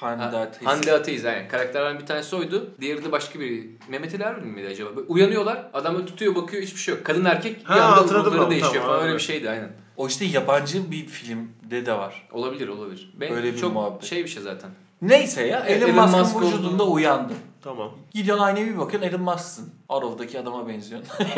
[0.00, 0.66] Hande Ha, Ateş.
[0.66, 1.48] Hande Ateş yani.
[1.48, 2.70] Karakterlerden bir tanesi oydu.
[2.80, 3.70] Diğeri de başka biri.
[3.88, 4.96] Mehmet Ali Erbil miydi acaba?
[4.96, 5.70] Böyle uyanıyorlar.
[5.72, 7.04] Adam böyle tutuyor bakıyor hiçbir şey yok.
[7.04, 9.00] Kadın erkek bir Ha, anda hatırladım ruhları ben, değişiyor tamam, falan.
[9.00, 9.20] Öyle evet.
[9.20, 9.70] bir şeydi aynen.
[9.96, 12.28] O işte yabancı bir filmde de var.
[12.32, 13.12] Olabilir olabilir.
[13.20, 14.04] Ben Öyle bir çok muhabbet.
[14.04, 14.70] şey bir şey zaten.
[15.02, 17.36] Neyse ya Elon, Elon Musk'ın Musk vücudunda olduğunu- uyandın.
[17.64, 17.90] Tamam.
[18.14, 19.74] Gidiyorsun aynaya bir bakıyorsun Elon Musk'sın.
[19.88, 21.08] Arrow'daki adama benziyorsun.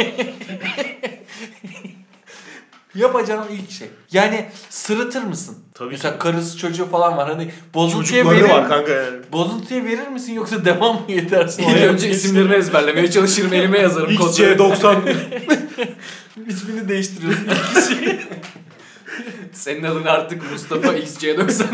[2.94, 3.88] Yapacağın ilk şey.
[4.12, 5.58] Yani sırıtır mısın?
[5.74, 6.18] Tabii Mesela ki.
[6.18, 7.28] karısı çocuğu falan var.
[7.28, 9.18] Hani bozuntuya Çocukları verir, var kanka yani.
[9.32, 11.62] bozuntuya verir misin yoksa devam mı yetersin?
[11.68, 13.52] İlk önce isimlerini ezberlemeye çalışırım.
[13.52, 14.16] Elime yazarım.
[14.16, 14.52] kodları.
[14.54, 15.14] XC90.
[16.46, 17.46] ismini değiştiriyorsun.
[19.52, 21.64] Senin adın artık Mustafa XC90.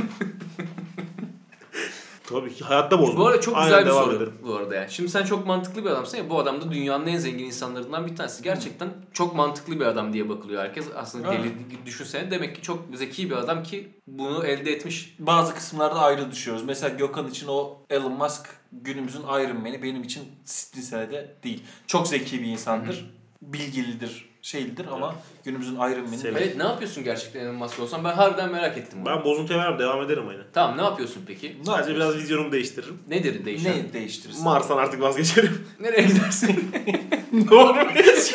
[2.28, 3.20] Tabii ki hayatta bozma.
[3.20, 4.32] Bu arada çok Aynen güzel bir devam soru ederim.
[4.42, 4.90] bu arada yani.
[4.90, 8.16] Şimdi sen çok mantıklı bir adamsın ya bu adam da dünyanın en zengin insanlarından bir
[8.16, 8.42] tanesi.
[8.42, 10.86] Gerçekten çok mantıklı bir adam diye bakılıyor herkes.
[10.96, 11.52] Aslında deli
[11.86, 15.16] düşünsene demek ki çok zeki bir adam ki bunu elde etmiş.
[15.18, 16.64] Bazı kısımlarda ayrı düşüyoruz.
[16.64, 21.62] Mesela Gökhan için o Elon Musk günümüzün Iron Man'i benim için Stinsele'de değil.
[21.86, 23.10] Çok zeki bir insandır.
[23.42, 28.52] Bilgilidir, şeylidir ama günümüzün Iron Man'i Evet ne yapıyorsun gerçekten Elon Musk olsan ben harbiden
[28.52, 29.16] merak ettim bunu.
[29.16, 30.44] Ben bozuntuya vermem devam ederim aynen.
[30.52, 31.56] Tamam ne yapıyorsun peki?
[31.66, 32.98] Sadece biraz vizyonumu değiştiririm.
[33.08, 33.76] Nedir değişen?
[33.76, 34.44] ne değiştirirsin?
[34.44, 35.66] Mars'tan artık vazgeçerim.
[35.80, 36.70] Nereye gidersin?
[37.50, 38.34] Norveç.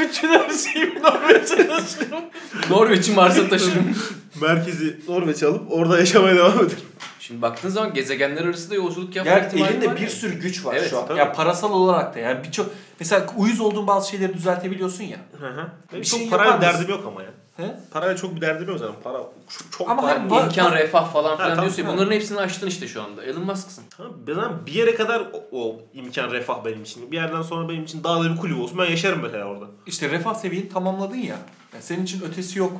[0.00, 2.24] Bütün her şeyimi Norveç'e taşıyorum.
[2.70, 3.96] Norveç'i Mars'a taşırım.
[4.40, 6.78] Merkezi Norveç'e alıp orada yaşamaya devam ederim.
[7.26, 10.10] Şimdi baktığın zaman gezegenler arası da yolculuk yapma Yani ihtimali elinde var bir ya.
[10.10, 11.06] sürü güç var Evet, şu an.
[11.06, 11.18] tabii.
[11.18, 12.70] Ya parasal olarak da yani birçok
[13.00, 15.18] mesela uyuz olduğun bazı şeyleri düzeltebiliyorsun ya.
[15.40, 15.68] Hı hı.
[15.92, 17.28] Bir çok şey parayla derdim yok ama ya.
[17.56, 17.76] He?
[17.90, 18.94] Parayla çok bir derdim yok zaten.
[19.04, 19.18] Para
[19.78, 20.12] çok, Ama para.
[20.12, 21.92] hani imkan, bak- refah falan filan tamam, diyorsun ya, ha.
[21.92, 23.24] bunların hepsini açtın işte şu anda.
[23.24, 23.84] Elon Musk'sın.
[23.96, 27.10] Tamam, ben bir yere kadar o, o imkan refah benim için.
[27.10, 28.78] Bir yerden sonra benim için daha da bir kulüp olsun.
[28.78, 29.64] Ben yaşarım mesela orada.
[29.86, 31.36] İşte refah seviyeni tamamladın ya.
[31.74, 31.80] ya.
[31.80, 32.78] Senin için ötesi yok mu?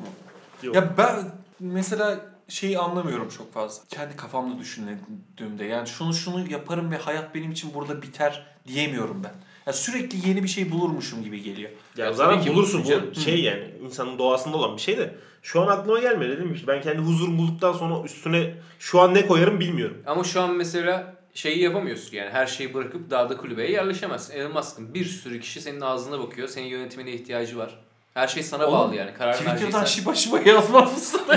[0.63, 0.75] Yok.
[0.77, 1.17] Ya ben
[1.61, 3.83] mesela şeyi anlamıyorum çok fazla.
[3.89, 9.33] Kendi kafamda düşündüğümde yani şunu şunu yaparım ve hayat benim için burada biter diyemiyorum ben.
[9.67, 11.71] Ya sürekli yeni bir şey bulurmuşum gibi geliyor.
[11.97, 15.67] Ya, Ya zaten bulursun bu şey yani insanın doğasında olan bir şey de şu an
[15.67, 20.03] aklıma gelmedi dedim işte ben kendi huzur bulduktan sonra üstüne şu an ne koyarım bilmiyorum.
[20.07, 24.35] Ama şu an mesela şeyi yapamıyorsun yani her şeyi bırakıp dağda kulübeye yerleşemezsin.
[24.35, 26.49] Elon Musk'ın bir sürü kişi senin ağzına bakıyor.
[26.49, 27.79] Senin yönetimine ihtiyacı var.
[28.15, 29.15] Her şey sana Oğlum, bağlı yani.
[29.15, 29.85] Karar Twitter'dan vereceksen.
[29.85, 31.21] şiba şiba yazmaz mısın?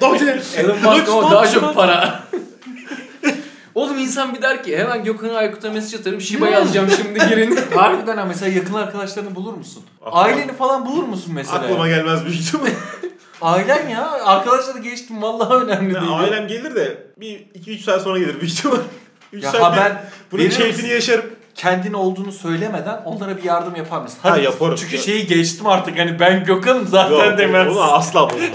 [0.00, 0.40] Doge!
[0.56, 2.20] Elon Musk ama daha çok para.
[3.74, 6.20] Oğlum insan bir der ki hemen Gökhan'a Aykut'a mesaj atarım.
[6.20, 7.58] Shiba yazacağım şimdi girin.
[7.74, 9.82] Harbiden ha mesela yakın arkadaşlarını bulur musun?
[10.02, 11.58] Aklıma- Aileni falan bulur musun mesela?
[11.58, 12.66] Aklıma gelmez büyük ihtimal.
[13.42, 14.10] Ailen ya.
[14.10, 16.12] Arkadaşları geçtim vallahi önemli Ya değil.
[16.14, 18.76] ailem gelir de bir 2-3 saat sonra gelir büyük ihtimal.
[19.32, 20.88] 3 Ya saat ha bir- ben bunun verir keyfini misin?
[20.94, 21.24] yaşarım.
[21.56, 24.18] Kendin olduğunu söylemeden onlara bir yardım yapar mısın?
[24.22, 24.76] Ha, yaparım.
[24.78, 25.02] Çünkü Ya.
[25.02, 27.66] şeyi geçtim artık hani ben Gökhan'ım zaten Yok, demez.
[27.76, 28.48] Ona asla bulmam.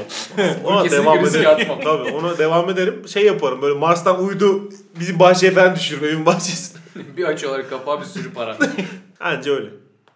[0.66, 1.68] ona devam ederim.
[1.84, 3.08] Tabii ona devam ederim.
[3.08, 6.82] Şey yaparım böyle Mars'tan uydu bizim bahçeye falan düşürürüm evin bahçesine.
[7.18, 8.58] bir açıyorlar kapağı bir sürü para.
[9.20, 9.70] Anca öyle.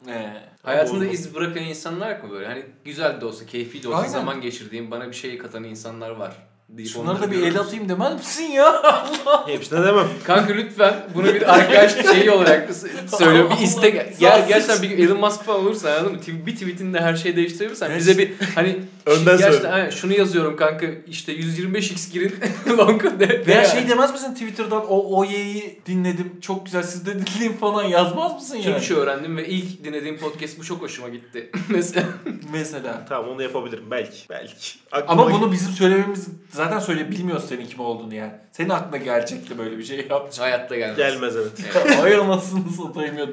[0.07, 0.27] Ee,
[0.63, 2.45] Hayatında iz bırakan insanlar mu böyle?
[2.47, 4.09] Hani güzel de olsa, keyifli de olsa Aynen.
[4.09, 6.35] zaman geçirdiğim, bana bir şey katan insanlar var.
[6.69, 8.83] Deyip şunlara onları da bir el atayım demez misin ya?
[9.47, 10.07] Hepsine demem.
[10.23, 12.69] Kanka lütfen bunu bir arkadaş şeyi olarak
[13.17, 13.51] söylüyorum.
[13.57, 13.95] Bir istek.
[13.95, 14.47] Sarsıcı.
[14.47, 16.19] gerçekten bir Elon Musk falan olursa anladın mı?
[16.45, 19.67] Bir tweetinde her şeyi değiştirebilirsen bize bir hani Önden gerçekten söyle.
[19.67, 22.35] aynen, şunu yazıyorum kanka işte 125x girin
[22.77, 23.45] long de.
[23.47, 28.33] Veya şey demez misin Twitter'dan o OY'yi dinledim çok güzel siz de dinleyin falan yazmaz
[28.33, 28.63] mısın yani?
[28.63, 31.49] Türkçe öğrendim ve ilk dinlediğim podcast bu çok hoşuma gitti.
[31.69, 32.05] Mesela
[32.51, 33.05] Mesela.
[33.09, 34.29] Tamam onu yapabilirim belki.
[34.29, 34.53] Belki.
[34.91, 38.31] Aklıma Ama bunu bizim söylememiz zaten söyle bilmiyoruz senin kim olduğunu yani.
[38.51, 40.39] Senin aklına gelecekti böyle bir şey yapacak.
[40.45, 40.97] hayatta gelmez.
[40.97, 41.51] gelmez evet.
[41.85, 41.99] Evet.
[42.03, 43.25] Ay anasını satayım ya.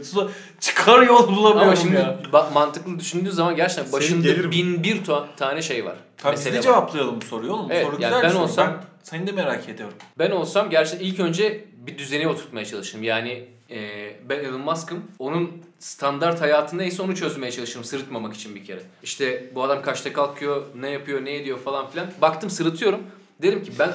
[0.61, 2.19] Çıkar yol bulamıyorum Ama şimdi ya.
[2.55, 5.27] mantıklı düşündüğün zaman gerçekten başında bin bir to-
[5.63, 5.97] tane şey var.
[6.17, 6.63] Tabii biz de var.
[6.63, 7.69] cevaplayalım bu soruyu oğlum.
[7.69, 8.43] Bu Evet, soru yani güzel ben soru.
[8.43, 9.95] olsam- Ben seni de merak ediyorum.
[10.19, 13.05] Ben olsam gerçekten ilk önce bir düzeni oturtmaya çalışırım.
[13.05, 13.81] Yani e,
[14.29, 15.05] ben Elon Musk'ım.
[15.19, 18.81] Onun standart hayatı neyse onu çözmeye çalışırım sırıtmamak için bir kere.
[19.03, 22.07] İşte bu adam kaçta kalkıyor, ne yapıyor, ne ediyor falan filan.
[22.21, 23.01] Baktım sırıtıyorum.
[23.43, 23.93] Derim ki ben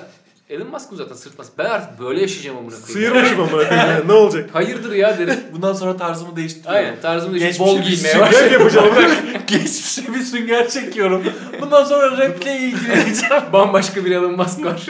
[0.49, 1.47] Elon Musk'ım zaten sırıtmaz.
[1.57, 2.93] Ben artık böyle yaşayacağım amına koyayım.
[2.93, 3.63] Sıyırmışım ama
[4.05, 4.49] ne olacak?
[4.53, 5.39] Hayırdır ya derim.
[5.53, 6.75] Bundan sonra tarzımı değiştiriyorum.
[6.77, 6.93] Aynen
[7.33, 8.51] işte Geçmişe bol bir giymeye sünger başladım.
[8.53, 8.95] yapacağım.
[9.47, 11.23] Geçmişe bir sünger çekiyorum.
[11.61, 13.43] Bundan sonra raple ilgileneceğim.
[13.53, 14.85] Bambaşka bir Elon Musk var.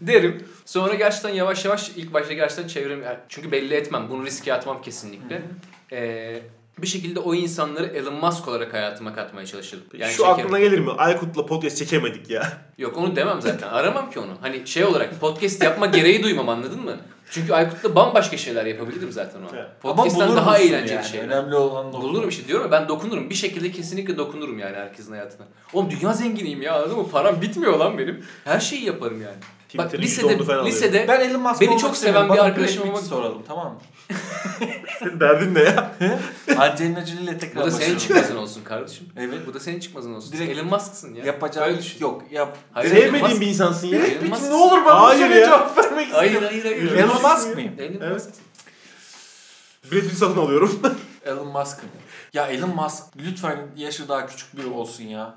[0.00, 0.44] derim.
[0.64, 4.06] Sonra gerçekten yavaş yavaş ilk başta gerçekten çevrem yani çünkü belli etmem.
[4.10, 5.42] Bunu riske atmam kesinlikle.
[5.92, 6.40] Ee,
[6.82, 9.84] bir şekilde o insanları Elon Musk olarak hayatıma katmaya çalışırım.
[9.98, 10.46] Yani Şu çekerim.
[10.46, 10.90] aklına gelir mi?
[10.98, 12.52] Aykut'la podcast çekemedik ya.
[12.78, 13.68] Yok onu demem zaten.
[13.68, 14.32] Aramam ki onu.
[14.40, 16.96] Hani şey olarak podcast yapma gereği duymam anladın mı?
[17.30, 19.44] Çünkü Aykut'la bambaşka şeyler yapabilirim zaten o.
[19.54, 20.14] Evet.
[20.14, 21.06] Bulur daha eğlenceli yani?
[21.06, 21.26] şeyler.
[21.26, 22.00] Önemli olan nokta.
[22.00, 23.30] Bulurum işte diyorum ya ben dokunurum.
[23.30, 25.46] Bir şekilde kesinlikle dokunurum yani herkesin hayatına.
[25.72, 27.08] Oğlum dünya zenginiyim ya anladın mı?
[27.10, 28.24] Param bitmiyor lan benim.
[28.44, 29.36] Her şeyi yaparım yani.
[29.78, 33.42] Bak lisede, %10'unu falan lisede Ben Elon Musk Beni çok seven bir arkadaşım olmak- soralım
[33.48, 33.78] tamam mı?
[34.98, 35.92] Senin derdin ne ya?
[36.58, 39.06] Angelina Jolie ile tekrar bu da senin çıkmazın olsun kardeşim.
[39.16, 39.38] Evet.
[39.46, 40.32] Bu da senin çıkmazın olsun.
[40.32, 41.24] Direkt- Elon Musk'sın ya.
[41.24, 42.00] Yapacağım Öyle düşün.
[42.00, 42.22] yok.
[42.30, 42.56] Yap.
[42.72, 43.98] Hayır, Elon Sevmediğin Musk- bir insansın ya.
[43.98, 45.46] Elon Peki Musk- ne olur bana Hayır bu soruya ya.
[45.46, 46.48] cevap vermek Hayır istiyorum.
[46.64, 46.92] hayır hayır.
[46.92, 47.72] Elon Musk mıyım?
[47.78, 48.12] Elon Evet.
[48.14, 48.28] Musk.
[49.92, 50.80] Brad Pitt satın alıyorum.
[51.24, 51.88] Elon Musk'ım.
[52.32, 55.34] Ya Elon Musk lütfen yaşı daha küçük biri olsun ya.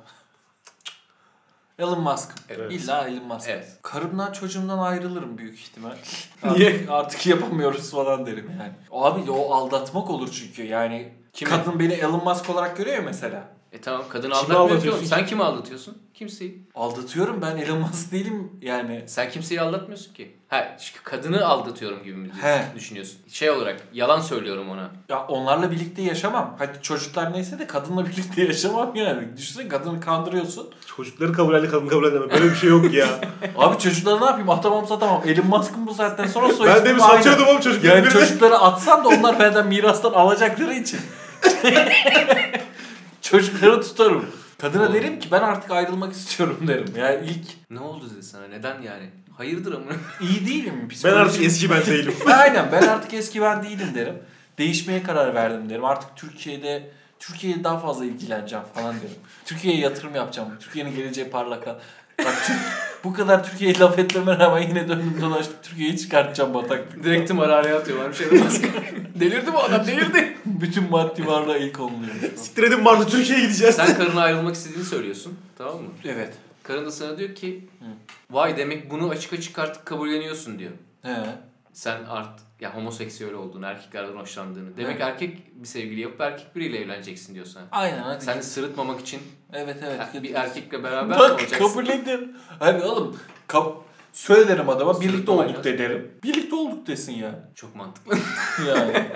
[1.79, 2.29] Elon Musk.
[2.49, 2.71] Evet.
[2.71, 3.49] İlla Elon Musk.
[3.49, 3.67] Evet.
[3.81, 5.95] Karımdan çocuğumdan ayrılırım büyük ihtimal.
[6.55, 6.69] Niye?
[6.69, 8.71] Artık, artık yapamıyoruz falan derim yani.
[8.91, 11.13] Abi o aldatmak olur çünkü yani.
[11.33, 11.51] Kimi?
[11.51, 13.43] Kadın beni Elon Musk olarak görüyor mesela.
[13.73, 15.09] E tamam kadını Kimi aldatmıyor ki aldatıyorsun oğlum.
[15.09, 15.97] Sen kimi aldatıyorsun?
[16.13, 16.63] Kimseyi.
[16.75, 19.03] Aldatıyorum ben Elon Musk değilim yani.
[19.07, 20.35] Sen kimseyi aldatmıyorsun ki.
[20.47, 22.61] Ha çünkü kadını aldatıyorum gibi mi He.
[22.75, 23.17] düşünüyorsun?
[23.31, 24.91] Şey olarak yalan söylüyorum ona.
[25.09, 26.55] Ya onlarla birlikte yaşamam.
[26.59, 29.37] Hadi çocuklar neyse de kadınla birlikte yaşamam yani.
[29.37, 30.69] Düşünsene kadını kandırıyorsun.
[30.95, 32.29] Çocukları kabul elde kadın kabul edemem.
[32.29, 33.07] Böyle bir şey yok ya.
[33.57, 34.49] Abi çocukları ne yapayım?
[34.49, 35.21] Atamam satamam.
[35.25, 37.01] Elon Musk'ın bu saatten sonra soy ben de aynı.
[37.01, 37.91] satıyordum oğlum çocukları?
[37.95, 38.13] Yani birine?
[38.13, 40.99] çocukları atsan da onlar benden mirastan alacakları için.
[43.31, 44.25] Çocukları tutarım.
[44.57, 44.93] Kadına Oğlum.
[44.93, 46.93] derim ki ben artık ayrılmak istiyorum derim.
[46.97, 48.47] Yani ilk Ne oldu dedi sana?
[48.47, 49.09] Neden yani?
[49.37, 49.91] Hayırdır amına?
[50.21, 50.73] iyi değilim.
[50.81, 52.13] Ben Psikolojim- artık eski ben değilim.
[52.39, 54.15] Aynen ben artık eski ben değilim derim.
[54.57, 55.85] Değişmeye karar verdim derim.
[55.85, 59.15] Artık Türkiye'de Türkiye'ye daha fazla ilgileneceğim falan derim.
[59.45, 60.49] Türkiye'ye yatırım yapacağım.
[60.59, 61.67] Türkiye'nin geleceği parlak.
[61.67, 62.57] Bak Türk-
[63.03, 65.55] bu kadar Türkiye'yi laf etmeme rağmen yine döndüm dolaştım.
[65.63, 67.03] Türkiye'yi çıkartacağım bataklıktan.
[67.03, 68.63] Direktim araya atıyorlarmış Elon Musk.
[69.15, 70.37] delirdi bu adam delirdi.
[70.45, 72.21] Bütün maddi varlığa ilk onluyormuş.
[72.35, 73.75] Siktir edin Mars'a Türkiye'ye gideceğiz.
[73.75, 75.37] Sen karına ayrılmak istediğini söylüyorsun.
[75.57, 75.89] Tamam mı?
[76.05, 76.33] evet.
[76.63, 77.85] Karın da sana diyor ki Hı.
[78.31, 80.71] vay demek bunu açık açık artık kabulleniyorsun diyor.
[81.01, 81.15] He.
[81.73, 84.77] Sen art ya homoseksüel olduğunu, erkeklerden hoşlandığını.
[84.77, 85.01] Demek Evet.
[85.01, 87.63] erkek bir sevgili yapıp erkek biriyle evleneceksin diyor sana.
[87.71, 88.23] Aynen hadi.
[88.23, 89.19] Sen de sırıtmamak için
[89.53, 89.99] Evet evet.
[90.15, 91.57] er- bir erkekle beraber Bak olacaksın?
[91.57, 92.37] kabul edin.
[92.59, 93.17] Hani oğlum
[93.47, 93.75] kap
[94.13, 96.11] söylerim adama birlikte Sırıtma olduk de derim.
[96.23, 97.35] Birlikte olduk desin yani.
[97.55, 98.17] Çok mantıklı.
[98.67, 98.93] Yani.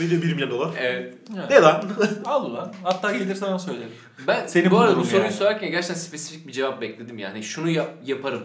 [0.00, 0.70] Bir de 1 milyon dolar.
[0.78, 1.14] evet.
[1.36, 1.50] Yani.
[1.50, 1.84] Ne lan?
[2.24, 2.74] Al lan.
[2.82, 3.90] Hatta gelir sana söylerim.
[4.26, 5.32] Ben Seni bu arada bu soruyu yani.
[5.32, 7.42] sorarken gerçekten spesifik bir cevap bekledim yani.
[7.42, 8.42] Şunu yap- yaparım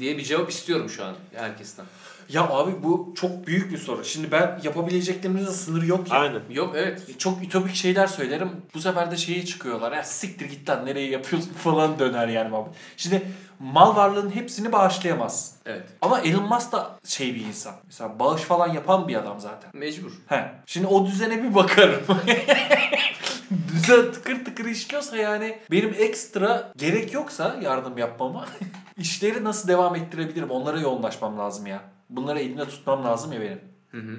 [0.00, 1.86] diye bir cevap istiyorum şu an herkesten.
[2.28, 4.04] Ya abi bu çok büyük bir soru.
[4.04, 6.18] Şimdi ben yapabileceklerimizin sınırı yok ya.
[6.18, 6.40] Aynen.
[6.50, 7.18] Yok evet.
[7.18, 8.50] Çok ütopik şeyler söylerim.
[8.74, 9.92] Bu sefer de şeye çıkıyorlar.
[9.92, 12.68] Ya siktir git lan nereye yapıyorsun falan döner yani abi.
[12.96, 13.22] Şimdi
[13.60, 15.58] mal varlığının hepsini bağışlayamazsın.
[15.66, 15.86] Evet.
[16.02, 17.74] Ama Elon Musk da şey bir insan.
[17.86, 19.70] Mesela bağış falan yapan bir adam zaten.
[19.72, 20.12] Mecbur.
[20.28, 20.52] He.
[20.66, 22.00] Şimdi o düzene bir bakarım.
[23.72, 28.46] Düzen tıkır tıkır işliyorsa yani benim ekstra gerek yoksa yardım yapmama
[28.96, 31.80] işleri nasıl devam ettirebilirim onlara yoğunlaşmam lazım ya.
[32.16, 33.60] Bunları elimde tutmam lazım ya benim.
[33.90, 34.16] Hı hı.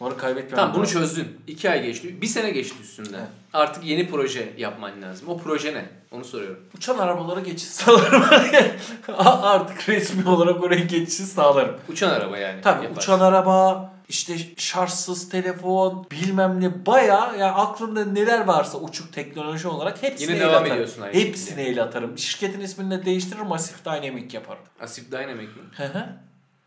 [0.00, 1.00] Onları kaybetmem Tamam bunu lazım.
[1.00, 1.40] çözdün.
[1.46, 2.20] İki ay geçti.
[2.22, 3.18] Bir sene geçti üstünden.
[3.18, 3.28] Evet.
[3.52, 5.28] Artık yeni proje yapman lazım.
[5.28, 5.84] O proje ne?
[6.12, 6.60] Onu soruyorum.
[6.76, 8.24] Uçan arabalara geçiş sağlarım.
[9.42, 11.76] Artık resmi olarak oraya geçiş sağlarım.
[11.88, 12.60] Uçan araba yani.
[12.60, 13.12] Tabii yaparsın.
[13.12, 20.02] uçan araba, işte şarjsız telefon, bilmem ne baya ya aklımda neler varsa uçuk teknoloji olarak
[20.02, 20.72] hepsine Yine el devam atarım.
[20.72, 21.62] ediyorsun aynı Hepsine şekilde.
[21.70, 22.18] el atarım.
[22.18, 24.62] Şirketin ismini de değiştiririm, Masif Dynamic yaparım.
[24.80, 25.62] Asif Dynamic mi?
[25.76, 26.06] Hı hı.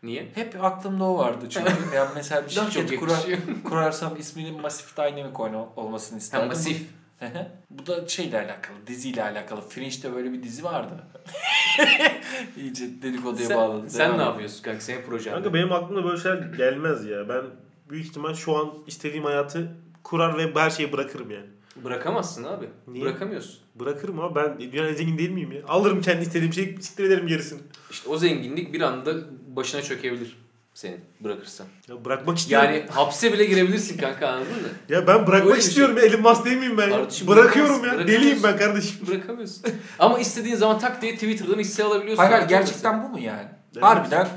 [0.02, 0.28] Niye?
[0.34, 1.72] Hep aklımda o vardı çünkü.
[1.94, 3.38] yani mesela bir şirket kurar, yakışıyor.
[3.64, 5.38] kurarsam isminin Masif Dynamic
[5.76, 6.48] olmasını Ha, isterdim.
[6.48, 6.82] masif.
[7.18, 7.46] Hı hı.
[7.70, 9.60] Bu da şeyle alakalı, diziyle alakalı.
[9.60, 10.92] Fringe'de böyle bir dizi vardı.
[12.56, 13.90] İyice dedikoduya Sen, bağladı.
[13.90, 14.80] sen Devam ne yapıyorsun kanka?
[14.80, 17.28] Senin projen Kanka benim aklımda böyle şeyler gelmez ya.
[17.28, 17.42] Ben
[17.90, 21.46] büyük ihtimal şu an istediğim hayatı kurar ve her şeyi bırakırım yani.
[21.84, 22.68] Bırakamazsın abi.
[22.88, 23.04] Niye?
[23.04, 23.58] Bırakamıyorsun.
[23.74, 25.60] Bırakırım ama ben dünyanın en zengin değil miyim ya?
[25.68, 27.60] Alırım kendi istediğim şeyi siktir ederim gerisini.
[27.90, 29.14] İşte o zenginlik bir anda
[29.56, 30.36] başına çökebilir
[30.74, 31.66] senin bırakırsan.
[31.88, 32.66] Ya bırakmak istiyorum.
[32.70, 34.68] Yani hapse bile girebilebilirsin kanka anladın mı?
[34.88, 35.68] ya ben bırakmak Öyle şey.
[35.68, 36.02] istiyorum ya.
[36.02, 36.90] Elon Musk değil miyim ben?
[36.90, 38.06] Kardeşim, Bırakıyorum ya.
[38.08, 39.06] Deliyim ben kardeşim.
[39.06, 39.64] Bırakamıyorsun.
[39.98, 42.16] Ama istediğin zaman tak diye Twitter'dan hisse alabiliyorsun.
[42.16, 43.48] Hayır hayır, gerçekten bu mu yani?
[43.74, 43.84] Evet.
[43.84, 44.28] Harbiden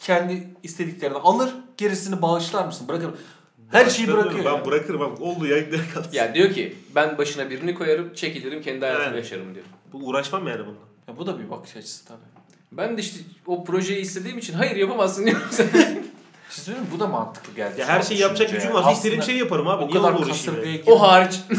[0.00, 2.88] kendi istediklerini alır, gerisini bağışlar mısın?
[2.88, 3.10] Bırakır.
[3.72, 4.44] Her şeyi bırakıyor.
[4.44, 4.66] Ben ya.
[4.66, 5.22] bırakırım abi.
[5.22, 6.10] Olduğu yer gider kalsın.
[6.12, 9.24] Ya diyor ki ben başına birini koyarım çekilirim kendi hayatımı Evet.
[9.24, 9.66] yaşarım diyor.
[9.92, 10.78] Bu uğraşmam yani bununla.
[11.08, 12.18] Ya bu da bir bakış açısı tabii.
[12.72, 15.66] Ben de işte o projeyi istediğim için hayır yapamazsın diyorum sen.
[16.50, 16.80] Bir şey mi?
[16.94, 17.80] Bu da mantıklı geldi.
[17.80, 18.74] Ya her şeyi yapacak gücüm ya.
[18.74, 19.84] varsa istediğim şeyi yaparım abi.
[19.84, 20.86] O Niye kadar onunla kasır uğraşayım yani?
[20.86, 21.40] ve o hariç.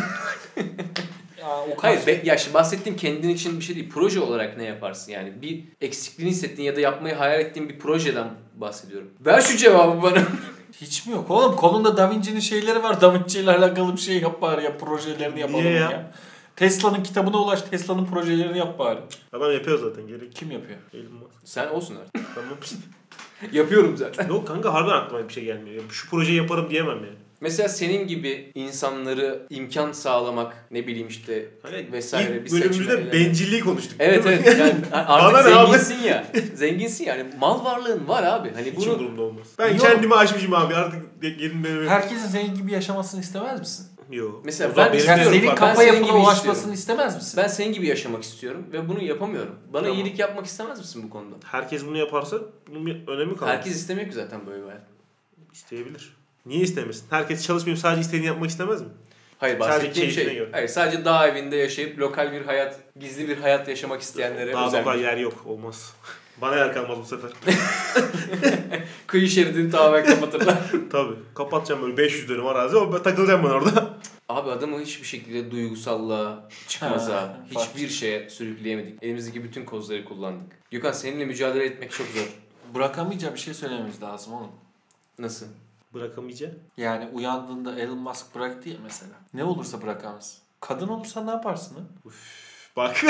[1.40, 3.90] Ya o Hayır be, ya şimdi bahsettiğim kendin için bir şey değil.
[3.94, 5.42] Proje olarak ne yaparsın yani?
[5.42, 9.10] Bir eksikliğini hissettiğin ya da yapmayı hayal ettiğin bir projeden bahsediyorum.
[9.26, 10.18] Ver şu cevabı bana.
[10.74, 11.56] Hiç mi yok oğlum?
[11.56, 13.02] Kolunda Da Vinci'nin şeyleri var.
[13.02, 14.78] Da Vinci ile alakalı bir şey yap bari ya.
[14.78, 15.92] Projelerini yapalım Niye ya.
[15.92, 16.12] ya?
[16.56, 17.62] Tesla'nın kitabına ulaş.
[17.62, 19.00] Tesla'nın projelerini yap bari.
[19.34, 20.36] Adam yapıyor zaten gerek.
[20.36, 20.80] Kim yapıyor?
[20.94, 21.32] Elon Musk.
[21.44, 22.36] Sen olsun artık.
[22.36, 22.76] Tamam işte.
[23.58, 24.28] Yapıyorum zaten.
[24.28, 25.84] Yok kanka harbiden aklıma bir şey gelmiyor.
[25.92, 27.16] Şu projeyi yaparım diyemem yani.
[27.42, 33.12] Mesela senin gibi insanları imkan sağlamak ne bileyim işte Hani vesaire ilk bir bölümümüzde seçmeyle.
[33.14, 33.96] bencilliği konuştuk.
[34.00, 36.28] Evet evet yani artık zenginsin ya.
[36.56, 38.54] Zenginsin yani mal varlığın var abi.
[38.54, 39.48] Hani Hiç bunu umurumda olmaz.
[39.60, 39.80] Ben Yok.
[39.82, 41.88] kendimi aşmışım abi artık yerin benim.
[41.88, 43.88] Herkesin senin gibi yaşamasını istemez misin?
[44.12, 44.42] Yok.
[44.46, 45.24] Mesela ben istiyorum.
[45.30, 47.34] senin Ben kafa yapına ulaşmasını istemez misin?
[47.44, 49.56] ben senin gibi yaşamak istiyorum ve bunu yapamıyorum.
[49.74, 49.98] Bana Tamam.
[49.98, 51.36] iyilik yapmak istemez misin bu konuda?
[51.46, 53.56] Herkes bunu yaparsa bunun bir önemi kalmaz.
[53.56, 54.82] Herkes istemiyor ki zaten böyle bir hayat.
[55.54, 56.19] isteyebilir.
[56.46, 57.06] Niye istemesin?
[57.10, 58.88] Herkes çalışmayıp sadece istediğini yapmak istemez mi?
[59.38, 60.34] Hayır Sadece bahsettiğim şey.
[60.36, 60.50] göre.
[60.52, 65.00] Hayır sadece dağ evinde yaşayıp lokal bir hayat, gizli bir hayat yaşamak isteyenlere Daha özel.
[65.00, 65.46] yer yok.
[65.46, 65.94] Olmaz.
[66.42, 67.32] Bana yer kalmaz bu sefer.
[69.08, 70.58] Kıyı şeridini tamamen kapatırlar.
[70.92, 71.16] Tabii.
[71.36, 72.78] Kapatacağım böyle 500 dönüm arazi.
[72.78, 73.90] O ben takılacağım ben orada.
[74.30, 79.04] Abi adamı hiçbir şekilde duygusallığa, çıkmaza, hiçbir şeye sürükleyemedik.
[79.04, 80.52] Elimizdeki bütün kozları kullandık.
[80.72, 82.28] Gökhan seninle mücadele etmek çok zor.
[82.76, 84.52] Bırakamayacağı bir şey söylememiz lazım oğlum.
[85.20, 85.46] Nasıl?
[85.94, 86.54] Bırakamayacağım.
[86.78, 89.12] Yani uyandığında Elon Musk bıraktı ya mesela.
[89.34, 90.38] Ne olursa bırakamaz.
[90.60, 91.86] Kadın olursa ne yaparsın lan?
[92.76, 93.04] Bak.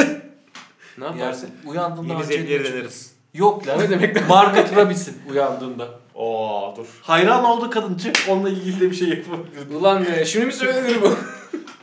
[0.98, 1.48] Ne yaparsın?
[1.48, 3.14] Yani uyandığında Yeni Angelina zevkleri deneriz.
[3.34, 3.80] Yok lan.
[3.80, 4.30] Ne demek?
[4.30, 5.88] Margot Robbie'sin uyandığında.
[6.16, 6.86] Oo dur.
[7.02, 9.76] Hayran oldu kadın çık onunla ilgili de bir şey yapabilirdin.
[9.76, 11.16] Ulan be, şimdi mi söylenir bu?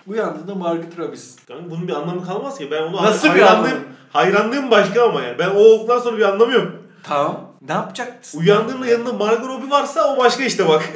[0.12, 1.40] Uyandığında Margot Robbie'sin.
[1.48, 2.68] Kanka bunun bir anlamı kalmaz ki.
[2.70, 3.78] Ben onu Nasıl bir anlamı?
[4.12, 5.38] hayranlığım başka ama yani.
[5.38, 6.72] Ben o olduktan sonra bir anlamı yok.
[7.02, 7.45] Tamam.
[7.60, 8.38] Ne yapacaksın?
[8.40, 10.92] Uyandığımda yanında Margot Robbie varsa o başka işte bak.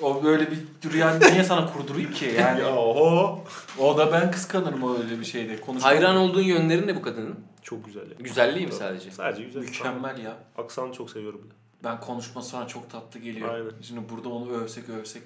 [0.00, 0.58] O böyle bir
[0.92, 2.60] rüya niye sana kurdurayım ki yani?
[2.60, 3.44] ya oho.
[3.78, 5.60] o da ben kıskanırım o öyle bir şeyde.
[5.60, 5.92] Konuşmam.
[5.92, 7.40] Hayran olduğun yönlerin ne bu kadının?
[7.62, 8.16] Çok güzel ya.
[8.20, 9.10] Güzelliği mi sadece?
[9.10, 9.60] Sadece güzel.
[9.62, 10.36] Mükemmel ya.
[10.58, 11.48] Aksanı çok seviyorum.
[11.84, 13.54] Ben konuşma sonra çok tatlı geliyor.
[13.54, 13.70] Aynen.
[13.82, 15.22] Şimdi burada onu övsek övsek.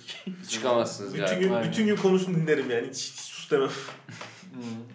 [0.48, 1.70] Çıkamazsınız Bütün gün, aynen.
[1.70, 2.88] bütün gün konusunu dinlerim yani.
[2.90, 3.68] Hiç, hiç sus demem.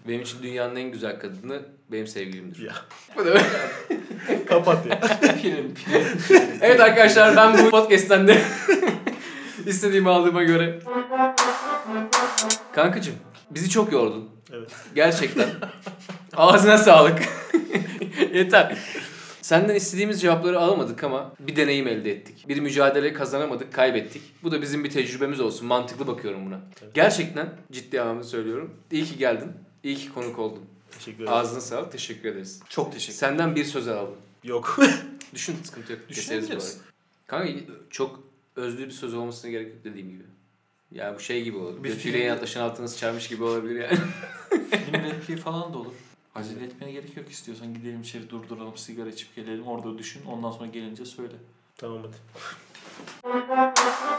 [0.08, 1.62] Benim için dünyanın en güzel kadını
[1.92, 2.62] benim sevgilimdir.
[2.62, 2.74] Ya.
[3.18, 3.42] Bu da-
[4.48, 5.00] Kapat ya.
[5.42, 6.08] Pirim pirim.
[6.62, 8.42] evet arkadaşlar ben bu podcast'ten de
[9.66, 10.80] istediğimi aldığıma göre.
[12.76, 13.16] Kankacım
[13.52, 14.30] bizi çok yordun.
[14.54, 14.72] Evet.
[14.96, 15.50] Gerçekten.
[16.34, 17.20] Ağzına sağlık.
[18.34, 18.78] Yeter.
[19.42, 22.46] Senden istediğimiz cevapları alamadık ama bir deneyim elde ettik.
[22.48, 24.22] Bir mücadele kazanamadık, kaybettik.
[24.44, 25.68] Bu da bizim bir tecrübemiz olsun.
[25.68, 26.60] Mantıklı bakıyorum buna.
[26.94, 28.74] Gerçekten ciddi anlamda söylüyorum.
[28.92, 29.52] İyi ki geldin.
[29.84, 30.64] İyi ki konuk oldun.
[30.92, 31.34] Teşekkür ederim.
[31.38, 31.92] Ağzına sağlık.
[31.92, 32.60] Teşekkür ederiz.
[32.70, 34.16] Çok teşekkür Senden bir söz aldım.
[34.44, 34.80] Yok.
[35.34, 36.02] Düşün sıkıntı yok.
[36.10, 36.78] Düşünebiliriz.
[37.28, 37.54] Kanka
[37.90, 38.20] çok
[38.56, 40.24] özlü bir söz olmasına gerek yok dediğim gibi.
[40.92, 41.84] Ya bu şey gibi olur.
[41.84, 43.98] Bir Götüyle film- inatlaşan altını sıçarmış gibi olabilir yani.
[44.72, 45.94] Film repliği falan da olur.
[46.36, 50.66] Acele etmene gerek yok istiyorsan gidelim içeri durduralım sigara içip gelelim orada düşün ondan sonra
[50.66, 51.34] gelince söyle.
[51.78, 52.16] tamam hadi.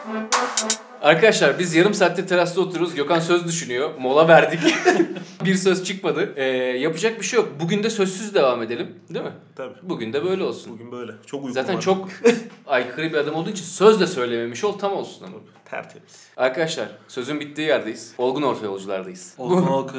[1.02, 2.94] Arkadaşlar biz yarım saattir terasta oturuyoruz.
[2.94, 3.90] Gökhan söz düşünüyor.
[3.98, 4.60] Mola verdik.
[5.44, 6.32] bir söz çıkmadı.
[6.36, 6.44] Ee,
[6.78, 7.48] yapacak bir şey yok.
[7.60, 8.94] Bugün de sözsüz devam edelim.
[9.14, 9.32] Değil mi?
[9.56, 9.74] Tabii.
[9.82, 10.72] Bugün de böyle olsun.
[10.72, 11.12] Bugün böyle.
[11.26, 11.80] Çok uykum Zaten var.
[11.80, 12.08] çok
[12.66, 15.36] aykırı bir adam olduğu için söz de söylememiş ol tam olsun ama.
[15.64, 16.26] Tertemiz.
[16.36, 18.14] Arkadaşlar sözün bittiği yerdeyiz.
[18.18, 19.34] Olgun orta yolculardayız.
[19.38, 19.98] Olgun orta,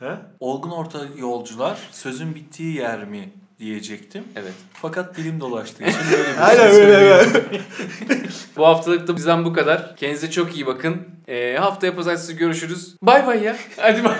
[0.00, 0.16] He?
[0.40, 4.24] olgun orta yolcular sözün bittiği yer mi diyecektim.
[4.36, 4.52] Evet.
[4.72, 5.84] Fakat dilim dolaştı.
[5.84, 5.92] Şey
[6.40, 7.26] aynen öyle.
[8.56, 9.96] bu haftalık da bizden bu kadar.
[9.96, 11.02] Kendinize çok iyi bakın.
[11.28, 12.96] Ee, haftaya pazartesi görüşürüz.
[13.02, 13.56] Bay bay ya.
[13.76, 14.16] Hadi bay.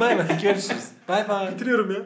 [0.00, 0.84] bay bay görüşürüz.
[1.08, 1.54] Bay bay.
[1.54, 2.00] Bitiriyorum ya.